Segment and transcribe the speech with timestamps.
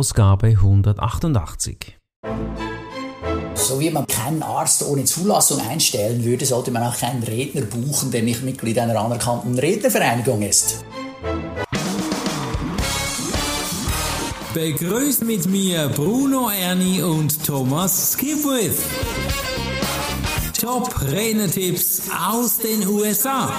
[0.00, 1.98] Ausgabe 188.
[3.54, 8.10] So wie man keinen Arzt ohne Zulassung einstellen würde, sollte man auch keinen Redner buchen,
[8.10, 10.86] der nicht Mitglied einer anerkannten Rednervereinigung ist.
[14.54, 18.78] Begrüßt mit mir Bruno Erni und Thomas Skipwith.
[20.58, 23.52] Top Rednertipps aus den USA.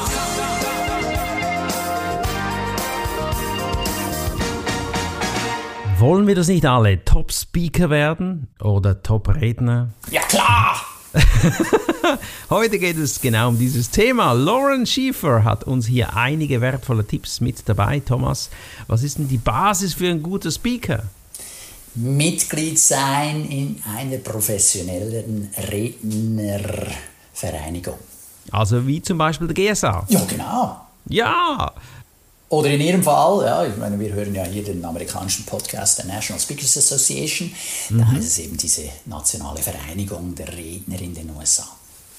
[6.01, 9.89] Wollen wir das nicht alle Top-Speaker werden oder Top-Redner?
[10.09, 10.81] Ja klar!
[12.49, 14.31] Heute geht es genau um dieses Thema.
[14.31, 17.99] Lauren Schiefer hat uns hier einige wertvolle Tipps mit dabei.
[17.99, 18.49] Thomas,
[18.87, 21.03] was ist denn die Basis für einen guten Speaker?
[21.93, 27.99] Mitglied sein in einer professionellen Rednervereinigung.
[28.49, 30.07] Also wie zum Beispiel der GSA.
[30.09, 30.81] Ja, genau.
[31.05, 31.73] Ja,
[32.51, 36.05] oder in Ihrem Fall, ja, ich meine, wir hören ja hier den amerikanischen Podcast der
[36.05, 37.49] National Speakers Association.
[37.89, 38.11] Da mhm.
[38.11, 41.65] heißt es eben diese nationale Vereinigung der Redner in den USA.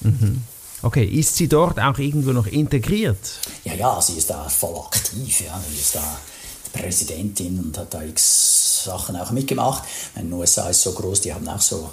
[0.00, 0.42] Mhm.
[0.80, 3.19] Okay, ist sie dort auch irgendwo noch integriert?
[3.64, 5.42] Ja, ja, sie ist da voll aktiv.
[5.42, 5.61] Ja.
[5.70, 6.19] Sie ist da
[6.72, 9.83] Präsidentin und hat da x Sachen auch mitgemacht.
[10.17, 11.91] In den USA ist so groß, die haben auch so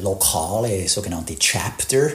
[0.00, 2.10] lokale sogenannte Chapter.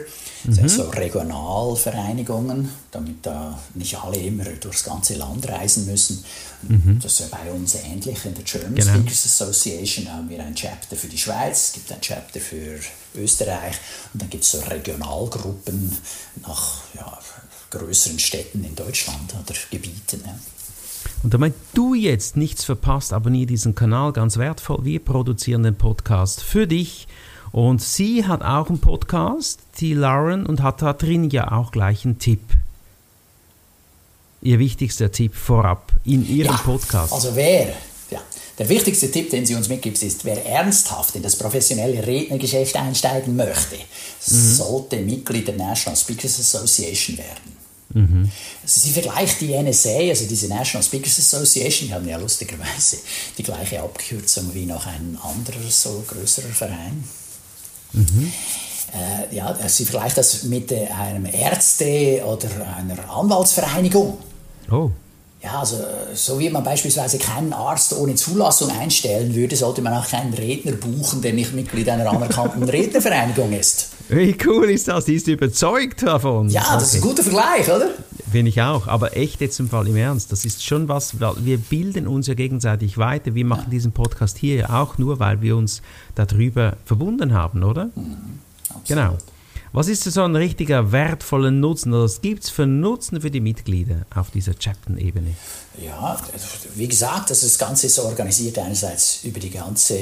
[0.46, 0.70] Mhm.
[0.70, 6.24] So Regionalvereinigungen, damit da nicht alle immer durchs ganze Land reisen müssen.
[6.62, 7.00] Mhm.
[7.02, 8.24] Das ist ja bei uns ähnlich.
[8.24, 8.94] In der German genau.
[8.94, 12.80] Speakers Association haben wir ein Chapter für die Schweiz, es gibt ein Chapter für
[13.16, 13.76] Österreich
[14.14, 15.98] und dann gibt es so Regionalgruppen
[16.42, 17.20] nach ja,
[17.72, 20.22] größeren Städten in Deutschland oder Gebieten.
[20.26, 20.40] Ja.
[21.24, 24.86] Und damit du jetzt nichts verpasst, abonniere diesen Kanal ganz wertvoll.
[24.86, 27.08] Wir produzieren den Podcast für dich
[27.52, 32.06] und sie hat auch einen Podcast, die Lauren, und hat da drin ja auch gleich
[32.06, 32.42] einen Tipp.
[34.42, 37.12] Ihr wichtigster Tipp vorab in ihrem ja, Podcast.
[37.12, 37.74] Also wer,
[38.10, 38.22] ja,
[38.58, 43.36] der wichtigste Tipp, den sie uns mitgibt, ist, wer ernsthaft in das professionelle Rednergeschäft einsteigen
[43.36, 44.54] möchte, mhm.
[44.56, 47.60] sollte Mitglied der National Speakers Association werden.
[47.94, 48.32] Mhm.
[48.62, 52.98] Also sie vergleicht die NSA, also diese National Speakers Association, die haben ja lustigerweise
[53.38, 57.04] die gleiche Abkürzung wie noch ein anderer so größerer Verein.
[57.94, 58.32] Mhm.
[58.94, 64.18] Äh, ja, sie vergleicht das mit äh, einem Ärzte- oder einer Anwaltsvereinigung.
[64.72, 64.90] Oh.
[65.42, 65.78] Ja, also
[66.14, 70.74] so wie man beispielsweise keinen Arzt ohne Zulassung einstellen würde, sollte man auch keinen Redner
[70.74, 73.90] buchen, der nicht Mitglied einer anerkannten Rednervereinigung ist.
[74.10, 75.06] Wie cool ist das?
[75.06, 76.50] Die ist überzeugt davon.
[76.50, 77.92] Ja, das ist ein guter Vergleich, oder?
[78.32, 78.88] Finde ich auch.
[78.88, 82.28] Aber echt jetzt im Fall im Ernst, das ist schon was, weil wir bilden uns
[82.28, 83.34] ja gegenseitig weiter.
[83.34, 83.72] Wir machen ja.
[83.72, 85.82] diesen Podcast hier ja auch nur, weil wir uns
[86.16, 87.86] darüber verbunden haben, oder?
[87.96, 88.40] Mhm,
[88.88, 89.18] genau.
[89.72, 91.92] Was ist so ein richtiger wertvoller Nutzen?
[91.94, 95.36] Was gibt es für Nutzen für die Mitglieder auf dieser Chapter-Ebene?
[95.84, 96.20] Ja,
[96.76, 100.00] wie gesagt, das Ganze ist organisiert einerseits über die ganze,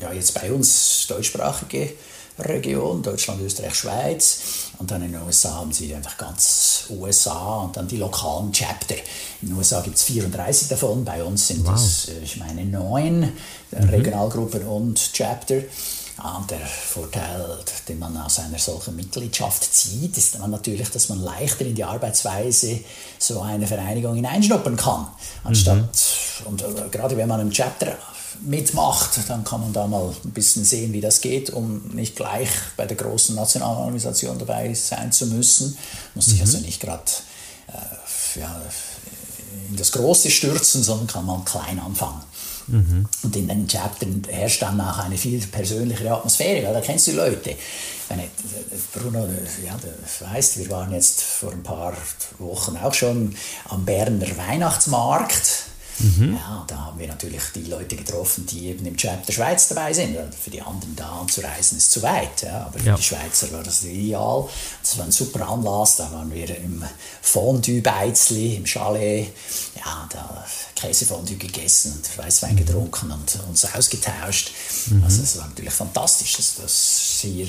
[0.00, 1.92] ja jetzt bei uns deutschsprachige
[2.38, 4.38] Region, Deutschland, Österreich, Schweiz.
[4.78, 8.96] Und dann in den USA haben sie einfach ganz USA und dann die lokalen Chapter.
[9.42, 12.22] In den USA gibt es 34 davon, bei uns sind es, wow.
[12.22, 13.88] ich meine, neun mhm.
[13.88, 15.62] Regionalgruppen und Chapter.
[16.38, 17.58] Und der Vorteil,
[17.88, 21.84] den man aus einer solchen Mitgliedschaft zieht, ist dann natürlich, dass man leichter in die
[21.84, 22.80] Arbeitsweise
[23.18, 25.08] so einer Vereinigung hineinschnuppern kann.
[25.44, 26.46] Anstatt, mhm.
[26.46, 27.98] und äh, gerade wenn man im Chapter
[28.42, 32.48] mitmacht, dann kann man da mal ein bisschen sehen, wie das geht, um nicht gleich
[32.76, 35.76] bei der großen nationalen Organisation dabei sein zu müssen.
[36.14, 36.42] Muss sich mhm.
[36.42, 37.02] also nicht gerade
[37.68, 38.60] äh, ja,
[39.68, 42.22] in das Große stürzen, sondern kann mal klein anfangen.
[42.68, 43.06] Mhm.
[43.22, 47.12] Und in den Chaptern herrscht dann auch eine viel persönlichere Atmosphäre, weil da kennst du
[47.12, 47.56] die Leute.
[48.08, 48.24] Meine,
[48.92, 49.28] Bruno,
[49.64, 51.94] ja, du weißt, wir waren jetzt vor ein paar
[52.38, 53.36] Wochen auch schon
[53.68, 55.66] am Berner Weihnachtsmarkt
[55.98, 56.34] Mhm.
[56.34, 60.16] Ja, da haben wir natürlich die Leute getroffen, die eben im Chapter Schweiz dabei sind.
[60.34, 62.96] Für die anderen da anzureisen ist zu weit, ja, aber für ja.
[62.96, 64.48] die Schweizer war das ideal.
[64.82, 66.84] Das war ein super Anlass, da waren wir im
[67.22, 69.32] Fondue-Beizli, im Chalet,
[69.76, 72.58] ja, da Käsefondue gegessen und Weißwein mhm.
[72.58, 74.50] getrunken und uns ausgetauscht.
[74.90, 75.02] Mhm.
[75.02, 76.36] Also das war natürlich fantastisch.
[76.36, 77.48] Das, das hier,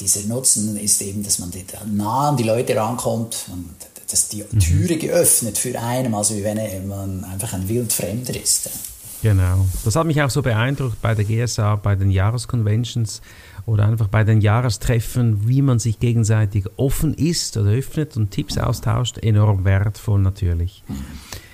[0.00, 1.52] dieser Nutzen ist eben, dass man
[1.86, 3.74] nah an die Leute rankommt, man
[4.10, 4.58] dass die mhm.
[4.58, 8.70] Türe geöffnet für einen, also wie wenn man einfach ein Wildfremder ist.
[9.22, 9.66] Genau.
[9.84, 13.20] Das hat mich auch so beeindruckt bei der GSA, bei den Jahresconventions
[13.66, 18.56] oder einfach bei den Jahrestreffen, wie man sich gegenseitig offen ist oder öffnet und Tipps
[18.56, 19.18] austauscht.
[19.18, 20.84] Enorm wertvoll natürlich.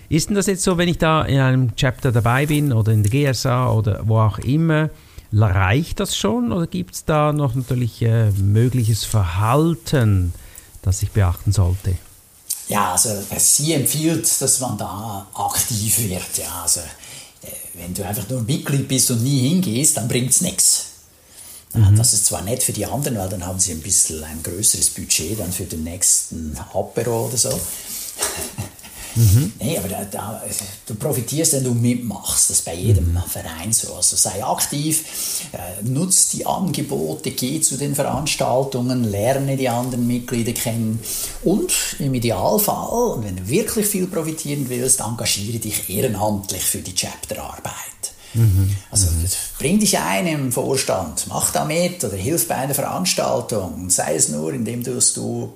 [0.08, 3.02] Ist denn das jetzt so, wenn ich da in einem Chapter dabei bin oder in
[3.02, 4.90] der GSA oder wo auch immer,
[5.32, 10.32] reicht das schon oder gibt es da noch natürlich äh, mögliches Verhalten,
[10.82, 11.96] das ich beachten sollte?
[12.68, 16.38] Ja, also sie empfiehlt, dass man da aktiv wird.
[16.38, 20.40] Ja, also äh, wenn du einfach nur Mitglied bist und nie hingehst, dann bringt es
[20.40, 20.86] nichts.
[21.74, 21.96] Mhm.
[21.96, 24.90] Das ist zwar nett für die anderen, weil dann haben sie ein bisschen ein größeres
[24.90, 27.60] Budget dann für den nächsten Apero oder so.
[29.14, 29.52] Mhm.
[29.60, 30.42] Nee, aber da, da,
[30.86, 32.50] du profitierst, wenn du mitmachst.
[32.50, 33.22] Das ist bei jedem mhm.
[33.28, 33.94] Verein so.
[33.94, 35.04] Also sei aktiv,
[35.52, 41.00] äh, nutz die Angebote, geh zu den Veranstaltungen, lerne die anderen Mitglieder kennen
[41.42, 48.13] und im Idealfall, wenn du wirklich viel profitieren willst, engagiere dich ehrenamtlich für die Chapterarbeit.
[48.34, 48.76] Mhm.
[48.90, 49.26] Also mhm.
[49.58, 54.28] bring dich ein im Vorstand, mach da mit oder hilf bei einer Veranstaltung, sei es
[54.28, 55.54] nur, indem du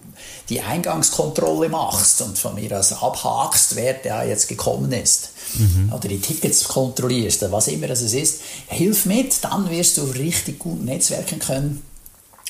[0.48, 5.30] die Eingangskontrolle machst und von mir aus abhakst, wer da jetzt gekommen ist.
[5.54, 5.92] Mhm.
[5.92, 8.40] Oder die Tickets kontrollierst, oder was immer das ist.
[8.69, 11.82] Hilf mit, dann wirst du richtig gut netzwerken können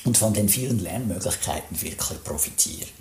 [0.05, 2.98] und von den vielen Lernmöglichkeiten wirklich profitieren.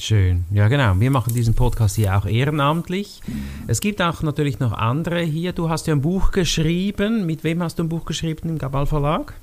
[0.00, 0.44] Schön.
[0.52, 0.98] Ja, genau.
[1.00, 3.20] Wir machen diesen Podcast hier auch ehrenamtlich.
[3.66, 5.52] Es gibt auch natürlich noch andere hier.
[5.52, 7.26] Du hast ja ein Buch geschrieben.
[7.26, 9.34] Mit wem hast du ein Buch geschrieben im Gabal Verlag?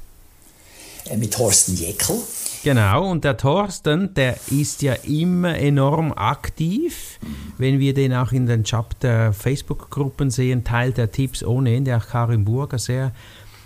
[1.10, 2.16] Äh, mit Thorsten Jeckel.
[2.64, 7.20] Genau, und der Thorsten, der ist ja immer enorm aktiv.
[7.58, 11.96] Wenn wir den auch in den Chapter Facebook-Gruppen sehen, teilt er Tipps ohne Ende.
[11.98, 13.12] Auch Karin Burger sehr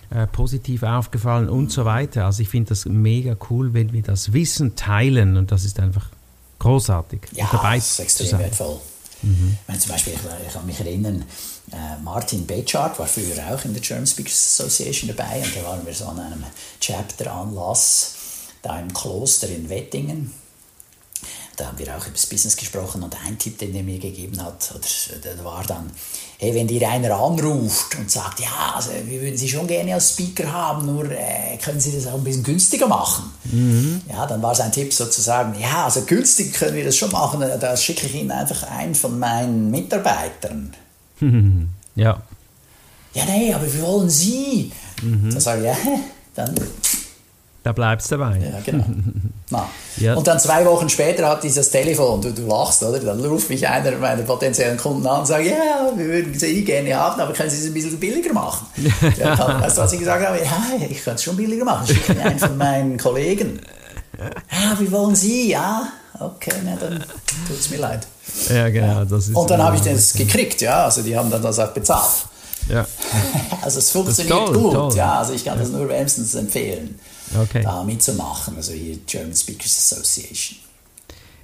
[0.10, 2.26] äh, positiv aufgefallen und so weiter.
[2.26, 6.10] Also ich finde das mega cool, wenn wir das Wissen teilen und das ist einfach
[6.60, 7.22] großartig.
[7.32, 8.80] Ja, dabei das ist extrem wertvoll.
[9.22, 9.58] Mhm.
[9.62, 11.26] Ich meine, zum Beispiel, ich, ich kann mich erinnern,
[11.72, 15.86] äh, Martin Betschart war früher auch in der German Speakers Association dabei und da waren
[15.86, 16.44] wir so an einem
[16.80, 18.16] Chapter-Anlass
[18.62, 20.34] da im Kloster in Wettingen
[21.60, 24.42] da haben wir auch über das Business gesprochen und ein Tipp, den er mir gegeben
[24.42, 25.92] hat, oder, war dann,
[26.38, 30.12] hey, wenn dir einer anruft und sagt, ja, also, wir würden Sie schon gerne als
[30.12, 33.32] Speaker haben, nur äh, können Sie das auch ein bisschen günstiger machen?
[33.46, 34.02] Mhm.
[34.10, 37.76] Ja, dann war sein Tipp sozusagen, ja, also günstig können wir das schon machen, da
[37.76, 40.74] schicke ich Ihnen einfach einen von meinen Mitarbeitern.
[41.96, 42.22] Ja.
[43.14, 44.72] Ja, nee, aber wir wollen Sie.
[45.02, 45.32] Mhm.
[45.32, 45.76] Dann sage ich, ja,
[46.36, 46.56] dann
[47.64, 48.38] da bleibt es dabei.
[48.38, 48.86] Ja, genau.
[49.98, 50.14] ja.
[50.16, 53.00] Und dann zwei Wochen später hat dieses Telefon, du, du lachst, oder?
[53.00, 56.96] Dann ruft mich einer meiner potenziellen Kunden an und sagt, ja, wir würden Sie gerne
[56.96, 58.66] haben, aber können Sie es ein bisschen billiger machen?
[59.18, 60.38] ja, dann, weißt du, was ich gesagt habe?
[60.38, 61.86] Ja, ich könnte es schon billiger machen.
[61.88, 63.60] Schicke mir einen von meinen Kollegen.
[64.18, 65.50] Ja, wie wollen Sie?
[65.50, 67.04] Ja, okay, na, dann
[67.46, 68.08] tut es mir leid.
[68.50, 69.04] Ja, genau.
[69.04, 71.72] Das ist und dann habe ich das gekriegt, ja, also die haben dann das auch
[71.72, 72.26] bezahlt.
[72.70, 72.86] Ja.
[73.64, 74.96] also es funktioniert toll, gut, toll.
[74.96, 77.00] ja, also ich kann das nur wärmstens empfehlen
[77.38, 77.64] okay.
[77.64, 80.60] da mitzumachen, also hier German Speakers Association.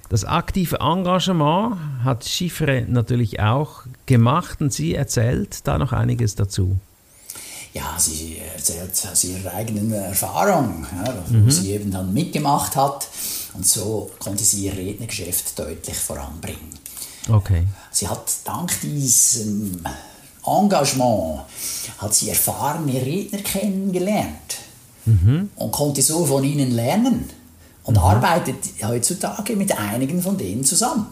[0.08, 6.76] Das aktive Engagement hat Chiffre natürlich auch gemacht und sie erzählt da noch einiges dazu.
[7.74, 11.50] Ja, sie erzählt aus ihrer eigenen Erfahrung, ja, wo mhm.
[11.50, 13.08] sie eben dann mitgemacht hat
[13.54, 16.70] und so konnte sie ihr Rednergeschäft deutlich voranbringen.
[17.28, 17.66] Okay.
[17.90, 19.84] Sie hat dank diesem
[20.46, 21.40] Engagement
[21.98, 24.55] hat sie erfahrene Redner kennengelernt
[25.06, 25.50] mhm.
[25.56, 27.24] und konnte so von ihnen lernen
[27.84, 28.02] und mhm.
[28.02, 31.06] arbeitet heutzutage mit einigen von denen zusammen.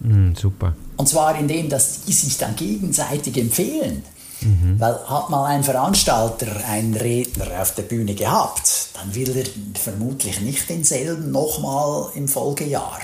[0.00, 0.74] Mhm, super.
[0.96, 4.02] Und zwar indem, dass die sich dann gegenseitig empfehlen.
[4.40, 4.78] Mhm.
[4.78, 10.40] Weil hat mal ein Veranstalter einen Redner auf der Bühne gehabt, dann will er vermutlich
[10.40, 13.00] nicht denselben nochmal im Folgejahr.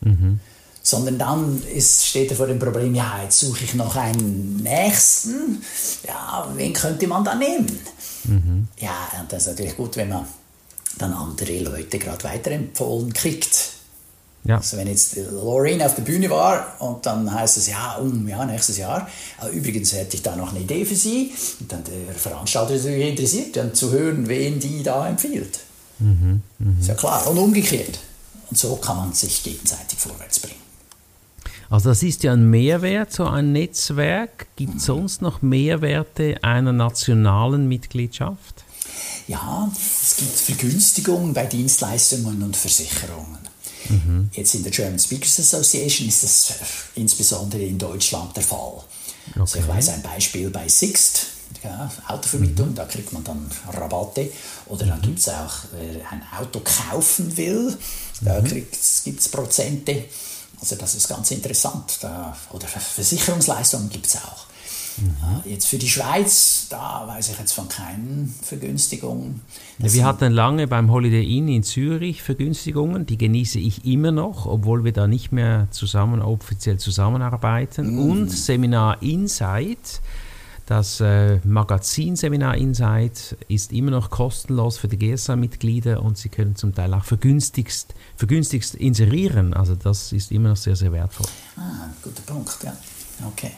[0.00, 0.40] Mhm.
[0.82, 5.62] Sondern dann ist, steht er vor dem Problem, ja, jetzt suche ich noch einen nächsten.
[6.06, 7.78] Ja, wen könnte man da nehmen?
[8.24, 8.68] Mhm.
[8.78, 10.26] Ja, und das ist natürlich gut, wenn man
[10.98, 13.72] dann andere Leute gerade weiterempfohlen kriegt.
[14.44, 14.56] Ja.
[14.56, 18.44] Also wenn jetzt Lorraine auf der Bühne war und dann heißt es, ja, um, ja,
[18.44, 19.08] nächstes Jahr.
[19.38, 21.32] Aber übrigens hätte ich da noch eine Idee für Sie.
[21.60, 25.60] Und dann der Veranstalter ist natürlich interessiert, dann zu hören, wen die da empfiehlt.
[25.98, 26.42] Mhm.
[26.58, 26.80] Mhm.
[26.80, 27.26] Ist ja klar.
[27.26, 27.98] Und umgekehrt.
[28.48, 30.69] Und so kann man sich gegenseitig vorwärts bringen.
[31.70, 34.48] Also das ist ja ein Mehrwert, so ein Netzwerk.
[34.56, 38.64] Gibt es sonst noch Mehrwerte einer nationalen Mitgliedschaft?
[39.28, 43.38] Ja, es gibt Vergünstigungen bei Dienstleistungen und Versicherungen.
[43.88, 44.30] Mhm.
[44.32, 46.54] Jetzt in der German Speakers Association ist das
[46.96, 48.82] insbesondere in Deutschland der Fall.
[49.30, 49.40] Okay.
[49.40, 51.26] Also ich weiß ein Beispiel bei Sixt,
[51.62, 52.74] ja, Autovermietung, mhm.
[52.74, 54.28] da kriegt man dann Rabatte.
[54.66, 55.02] Oder dann mhm.
[55.02, 57.76] gibt es auch, wer ein Auto kaufen will,
[58.22, 58.48] da mhm.
[58.48, 60.04] gibt es Prozente.
[60.60, 61.98] Also das ist ganz interessant.
[62.02, 64.46] Da, oder Versicherungsleistungen gibt es auch.
[64.98, 65.50] Mhm.
[65.50, 69.40] Jetzt für die Schweiz, da weiß ich jetzt von keinen Vergünstigungen.
[69.78, 74.46] Ja, wir hatten lange beim Holiday Inn in Zürich Vergünstigungen, die genieße ich immer noch,
[74.46, 77.94] obwohl wir da nicht mehr zusammen offiziell zusammenarbeiten.
[77.94, 78.10] Mhm.
[78.10, 80.00] Und Seminar Insight
[80.70, 86.54] das äh, Magazin Seminar Insight ist immer noch kostenlos für die GSA-Mitglieder und sie können
[86.54, 89.52] zum Teil auch vergünstigst, vergünstigst inserieren.
[89.52, 91.26] Also das ist immer noch sehr, sehr wertvoll.
[91.56, 92.72] Ah, guter Punkt, ja.
[93.26, 93.50] Okay.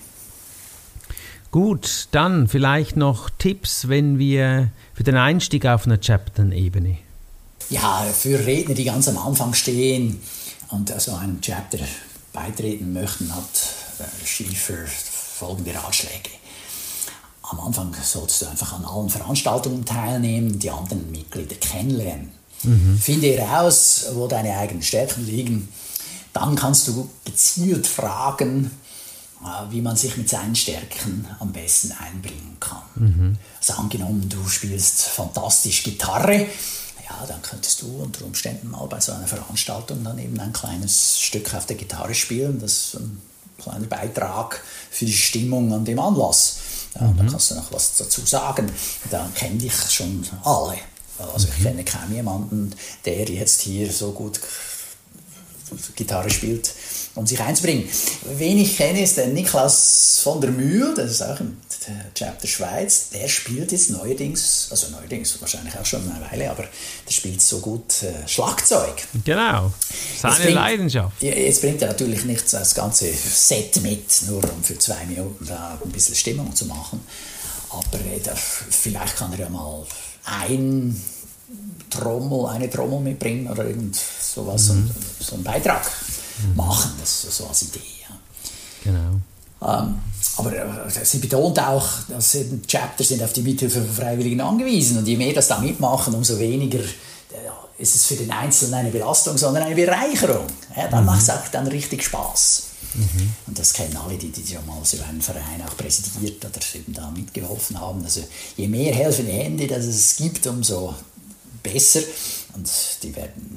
[1.51, 6.97] Gut, dann vielleicht noch Tipps, wenn wir für den Einstieg auf einer Chapter-Ebene.
[7.69, 10.19] Ja, für Redner, die ganz am Anfang stehen
[10.71, 11.81] und also einem Chapter
[12.33, 13.45] beitreten möchten, hat
[13.99, 16.42] äh, Schiefer folgende Ratschläge.
[17.53, 22.33] Am Anfang solltest du einfach an allen Veranstaltungen teilnehmen, die anderen Mitglieder kennenlernen.
[22.63, 22.99] Mhm.
[22.99, 25.69] Finde heraus, wo deine eigenen Stärken liegen.
[26.33, 28.71] Dann kannst du gezielt fragen,
[29.45, 32.83] äh, wie man sich mit seinen Stärken am besten einbringen kann.
[32.95, 33.37] Mhm.
[33.59, 36.47] Also angenommen, du spielst fantastisch Gitarre,
[37.13, 41.21] ja, dann könntest du unter Umständen mal bei so einer Veranstaltung dann eben ein kleines
[41.21, 42.61] Stück auf der Gitarre spielen.
[42.61, 43.21] Das ist ein
[43.59, 46.59] kleiner Beitrag für die Stimmung an dem Anlass.
[46.95, 47.17] Ja, mhm.
[47.17, 48.71] Da kannst du noch was dazu sagen.
[49.11, 50.79] Da kennen dich schon alle.
[51.33, 51.63] Also ich mhm.
[51.63, 54.41] kenne kaum jemanden, der jetzt hier so gut
[55.97, 56.73] Gitarre spielt,
[57.15, 57.89] um sich einzubringen.
[58.37, 61.41] Wen ich kenne, ist der Niklaus von der Mühl, das ist auch
[61.89, 63.11] im Chapter Schweiz.
[63.11, 66.65] Der spielt jetzt neuerdings, also neuerdings wahrscheinlich auch schon eine Weile, aber
[67.07, 69.07] der spielt so gut äh, Schlagzeug.
[69.25, 69.73] Genau,
[70.21, 71.23] seine bringt, Leidenschaft.
[71.23, 75.79] Jetzt bringt er natürlich nicht das ganze Set mit, nur um für zwei Minuten da
[75.83, 77.01] ein bisschen Stimmung zu machen.
[77.71, 79.85] Aber äh, der, vielleicht kann er ja mal
[80.25, 81.03] ein
[81.91, 84.91] Trommel, eine Trommel mitbringen oder irgend sowas, mhm.
[85.19, 85.91] so, so einen Beitrag
[86.47, 86.57] mhm.
[86.57, 87.81] machen, das so als Idee.
[88.09, 88.17] Ja.
[88.85, 89.21] Genau.
[89.65, 89.95] Ähm,
[90.37, 94.99] aber äh, sie betont auch, dass eben Chapter sind auf die Mithilfe von Freiwilligen angewiesen
[94.99, 98.91] und je mehr das da mitmachen, umso weniger äh, ist es für den Einzelnen eine
[98.91, 100.47] Belastung, sondern eine Bereicherung.
[100.77, 101.07] Ja, dann mhm.
[101.07, 102.63] macht es auch dann richtig Spaß.
[102.95, 103.33] Mhm.
[103.47, 106.93] Und das kennen alle, die, die schon mal so einen Verein auch präsidiert oder eben
[106.93, 108.05] da mitgeholfen haben.
[108.05, 108.23] Also
[108.57, 110.95] je mehr helfende Hände dass es gibt, umso
[111.63, 112.01] besser.
[112.55, 112.71] Und
[113.03, 113.57] die werden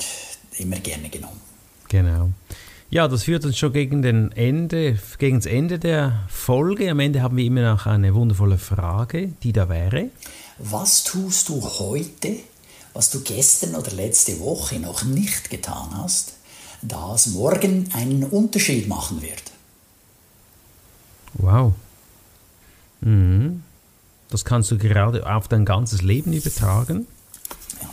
[0.58, 1.42] immer gerne genommen.
[1.90, 2.30] Genau.
[2.90, 6.90] Ja, das führt uns schon gegen, den Ende, gegen das Ende der Folge.
[6.92, 10.10] Am Ende haben wir immer noch eine wundervolle Frage, die da wäre.
[10.60, 12.38] Was tust du heute,
[12.94, 16.34] was du gestern oder letzte Woche noch nicht getan hast,
[16.82, 19.44] das morgen einen Unterschied machen wird?
[21.34, 21.74] Wow.
[23.02, 23.64] Mhm.
[24.30, 27.08] Das kannst du gerade auf dein ganzes Leben übertragen.
[27.82, 27.90] Ja.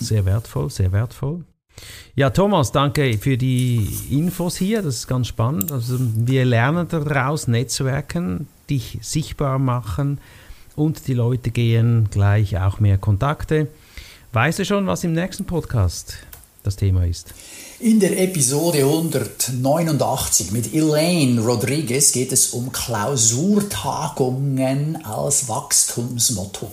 [0.00, 1.44] Sehr wertvoll, sehr wertvoll.
[2.18, 4.80] Ja, Thomas, danke für die Infos hier.
[4.80, 5.70] Das ist ganz spannend.
[5.70, 10.18] Also wir lernen daraus Netzwerken, dich sichtbar machen
[10.76, 13.68] und die Leute gehen gleich auch mehr Kontakte.
[14.32, 16.14] Weißt du schon, was im nächsten Podcast
[16.62, 17.34] das Thema ist?
[17.80, 26.72] In der Episode 189 mit Elaine Rodriguez geht es um Klausurtagungen als Wachstumsmotor.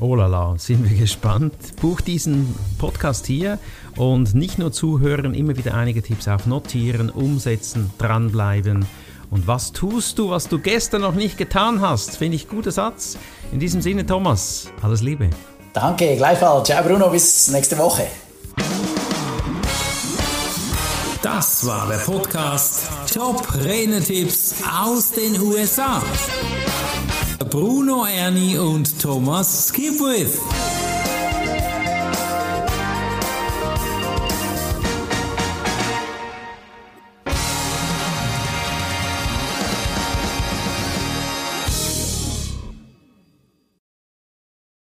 [0.00, 1.54] Oh la la, sind wir gespannt.
[1.80, 3.60] Buch diesen Podcast hier
[3.96, 8.86] und nicht nur zuhören, immer wieder einige Tipps auch notieren, umsetzen, dranbleiben.
[9.30, 12.18] Und was tust du, was du gestern noch nicht getan hast?
[12.18, 13.18] Finde ich guter Satz.
[13.52, 15.30] In diesem Sinne, Thomas, alles Liebe.
[15.72, 16.68] Danke, gleichfalls.
[16.68, 18.06] Ciao Bruno, bis nächste Woche.
[21.20, 26.02] Das war der Podcast Top Renetipps aus den USA.
[27.50, 30.38] Bruno Ernie und Thomas Skipwith.